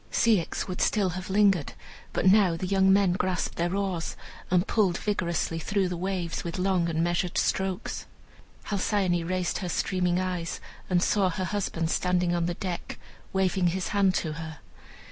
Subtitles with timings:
[0.11, 1.73] Ceyx would still have lingered,
[2.11, 4.17] but now the young men grasped their oars
[4.49, 8.07] and pulled vigorously through the waves, with long and measured strokes.
[8.63, 10.59] Halcyone raised her streaming eyes,
[10.89, 12.97] and saw her husband standing on the deck,
[13.31, 14.57] waving his hand to her.